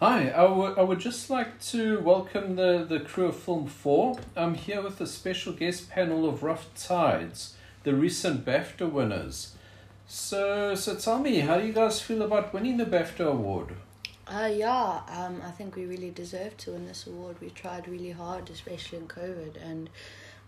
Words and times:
Hi, 0.00 0.28
I 0.28 0.44
would 0.44 0.78
I 0.78 0.82
would 0.82 1.00
just 1.00 1.28
like 1.28 1.60
to 1.72 1.98
welcome 1.98 2.54
the, 2.54 2.86
the 2.88 3.00
crew 3.00 3.26
of 3.26 3.36
Film 3.36 3.66
4. 3.66 4.16
I'm 4.36 4.54
here 4.54 4.80
with 4.80 5.00
a 5.00 5.08
special 5.08 5.52
guest 5.52 5.90
panel 5.90 6.28
of 6.28 6.44
Rough 6.44 6.72
Tides, 6.76 7.56
the 7.82 7.94
recent 7.94 8.44
BAFTA 8.44 8.88
winners. 8.88 9.56
So, 10.06 10.76
so 10.76 10.94
tell 10.94 11.18
me, 11.18 11.40
how 11.40 11.58
do 11.58 11.66
you 11.66 11.72
guys 11.72 12.00
feel 12.00 12.22
about 12.22 12.54
winning 12.54 12.76
the 12.76 12.84
BAFTA 12.84 13.26
award? 13.26 13.74
Uh, 14.28 14.48
yeah, 14.54 15.00
um, 15.08 15.42
I 15.44 15.50
think 15.50 15.74
we 15.74 15.84
really 15.84 16.10
deserve 16.10 16.56
to 16.58 16.70
win 16.70 16.86
this 16.86 17.08
award. 17.08 17.34
We 17.40 17.50
tried 17.50 17.88
really 17.88 18.12
hard, 18.12 18.50
especially 18.50 18.98
in 18.98 19.08
COVID, 19.08 19.56
and 19.60 19.90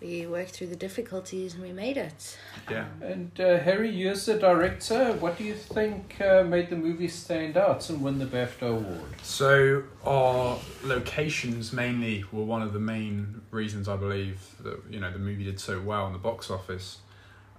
we 0.00 0.26
worked 0.26 0.50
through 0.50 0.66
the 0.68 0.76
difficulties 0.76 1.54
and 1.54 1.62
we 1.62 1.72
made 1.72 1.96
it. 1.96 2.38
Yeah. 2.70 2.86
And 3.00 3.30
uh, 3.40 3.58
Harry, 3.58 3.90
you 3.90 4.10
as 4.10 4.26
the 4.26 4.38
director, 4.38 5.12
what 5.14 5.38
do 5.38 5.44
you 5.44 5.54
think 5.54 6.20
uh, 6.20 6.42
made 6.42 6.70
the 6.70 6.76
movie 6.76 7.08
stand 7.08 7.56
out 7.56 7.88
and 7.88 8.02
win 8.02 8.18
the 8.18 8.26
BAFTA 8.26 8.68
award? 8.68 9.14
So 9.22 9.84
our 10.04 10.58
locations 10.84 11.72
mainly 11.72 12.24
were 12.30 12.44
one 12.44 12.62
of 12.62 12.72
the 12.72 12.80
main 12.80 13.42
reasons 13.50 13.88
I 13.88 13.96
believe 13.96 14.40
that 14.62 14.80
you 14.90 15.00
know 15.00 15.10
the 15.10 15.18
movie 15.18 15.44
did 15.44 15.58
so 15.60 15.80
well 15.80 16.06
in 16.06 16.12
the 16.12 16.18
box 16.18 16.50
office. 16.50 16.98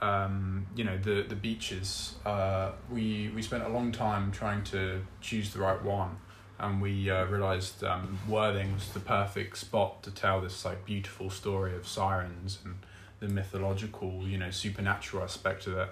Um, 0.00 0.66
you 0.74 0.82
know 0.82 0.98
the 0.98 1.22
the 1.22 1.36
beaches. 1.36 2.16
Uh, 2.26 2.72
we 2.90 3.30
we 3.34 3.42
spent 3.42 3.62
a 3.62 3.68
long 3.68 3.92
time 3.92 4.32
trying 4.32 4.64
to 4.64 5.02
choose 5.20 5.52
the 5.52 5.60
right 5.60 5.80
one, 5.82 6.16
and 6.62 6.80
we 6.80 7.10
uh, 7.10 7.24
realized 7.24 7.82
um, 7.82 8.18
Worthing 8.28 8.72
was 8.74 8.88
the 8.90 9.00
perfect 9.00 9.58
spot 9.58 10.02
to 10.04 10.10
tell 10.10 10.40
this 10.40 10.64
like 10.64 10.84
beautiful 10.84 11.28
story 11.28 11.74
of 11.74 11.86
sirens 11.86 12.60
and 12.64 12.76
the 13.18 13.28
mythological, 13.28 14.22
you 14.26 14.38
know, 14.38 14.50
supernatural 14.50 15.24
aspect 15.24 15.66
of 15.66 15.76
it. 15.76 15.88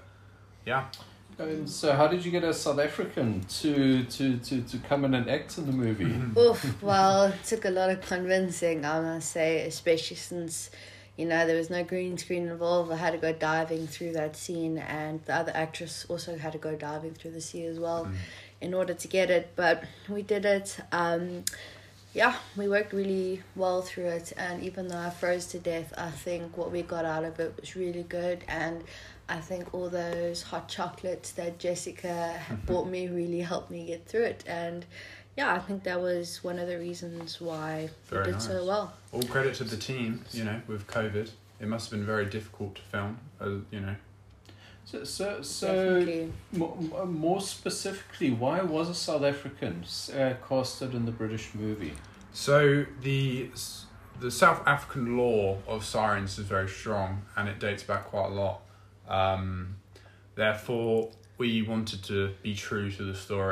Yeah. 0.65 0.87
And 1.39 1.69
so, 1.69 1.93
how 1.93 2.07
did 2.07 2.25
you 2.25 2.31
get 2.31 2.45
a 2.45 2.53
South 2.53 2.79
African 2.79 3.41
to, 3.41 4.05
to, 4.05 4.37
to, 4.39 4.61
to 4.63 4.79
come 4.79 5.05
in 5.05 5.15
and 5.15 5.29
act 5.29 5.59
in 5.59 5.67
the 5.67 5.73
movie? 5.73 6.15
Oof, 6.41 6.83
well, 6.83 7.25
it 7.25 7.45
took 7.45 7.65
a 7.65 7.71
lot 7.71 7.91
of 7.91 8.03
convincing, 8.03 8.85
I 8.85 9.01
must 9.01 9.31
say, 9.31 9.67
especially 9.67 10.17
since, 10.17 10.71
you 11.17 11.27
know, 11.27 11.47
there 11.47 11.57
was 11.57 11.71
no 11.71 11.83
green 11.83 12.19
screen 12.19 12.49
involved. 12.49 12.93
I 12.93 12.97
had 12.97 13.13
to 13.13 13.19
go 13.19 13.33
diving 13.33 13.87
through 13.87 14.13
that 14.13 14.37
scene, 14.37 14.79
and 14.79 15.25
the 15.25 15.35
other 15.35 15.53
actress 15.55 16.05
also 16.09 16.37
had 16.37 16.53
to 16.53 16.59
go 16.59 16.77
diving 16.77 17.15
through 17.15 17.33
the 17.33 17.41
sea 17.41 17.65
as 17.65 17.79
well 17.79 18.05
Mm. 18.05 18.15
In 18.61 18.75
order 18.75 18.95
to 18.95 19.09
get 19.09 19.31
it. 19.31 19.53
But 19.57 19.85
we 20.09 20.23
did 20.23 20.45
it. 20.45 20.79
Um, 20.93 21.45
yeah, 22.13 22.35
we 22.57 22.69
worked 22.69 22.93
really 22.93 23.43
well 23.55 23.83
through 23.83 24.07
it, 24.07 24.33
and 24.37 24.63
even 24.65 24.89
though 24.89 24.99
I 24.99 25.11
froze 25.11 25.47
to 25.47 25.61
death, 25.61 25.93
I 25.97 26.11
think 26.11 26.57
what 26.57 26.73
we 26.73 26.83
got 26.83 27.05
out 27.05 27.25
of 27.25 27.39
it 27.39 27.55
was 27.61 27.77
really 27.77 28.03
good. 28.03 28.43
And 28.49 28.83
I 29.29 29.39
think 29.39 29.73
all 29.73 29.89
those 29.89 30.43
hot 30.43 30.69
chocolates 30.69 31.31
that 31.33 31.59
Jessica 31.59 32.41
bought 32.67 32.89
me 32.89 33.09
really 33.09 33.41
helped 33.41 33.71
me 33.71 33.87
get 33.87 34.07
through 34.07 34.25
it. 34.25 34.45
And 34.47 34.85
yeah, 35.37 35.55
I 35.55 35.61
think 35.61 35.85
that 35.85 36.01
was 36.01 36.43
one 36.43 36.59
of 36.59 36.67
the 36.67 36.79
reasons 36.79 37.41
why 37.41 37.91
Very 38.09 38.27
we 38.27 38.33
did 38.33 38.43
so 38.43 38.67
well. 38.67 38.93
All 39.13 39.23
credit 39.23 39.55
to 39.57 39.65
the 39.65 39.77
team, 39.77 40.25
you 40.33 40.45
know, 40.45 40.61
with 40.67 40.89
COVID. 40.89 41.31
It 41.61 41.69
must 41.69 41.91
have 41.91 41.99
been 41.99 42.07
very 42.07 42.27
difficult 42.27 42.75
to 42.77 42.83
film, 42.83 43.19
uh, 43.41 43.51
you 43.71 43.81
know. 43.81 43.95
So, 44.85 45.05
so, 45.05 45.43
so 45.43 46.01
Definitely. 46.01 46.33
more, 46.53 47.07
more 47.07 47.41
specifically, 47.41 48.31
why 48.31 48.63
was 48.63 48.89
a 48.89 48.95
South 48.95 49.23
African 49.23 49.85
uh, 50.13 50.35
casted 50.49 50.95
in 50.95 51.07
the 51.07 51.13
British 51.13 51.55
movie? 51.55 51.93
So 52.33 52.87
the 53.03 53.51
the 54.21 54.31
South 54.31 54.67
African 54.67 55.17
lore 55.17 55.59
of 55.67 55.85
sirens 55.85 56.39
is 56.39 56.45
very 56.45 56.69
strong, 56.69 57.23
and 57.37 57.49
it 57.49 57.59
dates 57.59 57.83
back 57.83 58.07
quite 58.07 58.27
a 58.27 58.35
lot. 58.35 58.63
Um, 59.09 59.77
therefore, 60.35 61.11
we 61.39 61.63
wanted 61.63 62.05
to 62.05 62.35
be 62.43 62.55
true 62.55 62.91
to 62.91 63.03
the 63.03 63.15
story 63.15 63.49